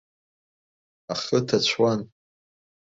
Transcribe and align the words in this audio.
Ахы 1.13 1.37
ҭацәуан. 1.47 2.01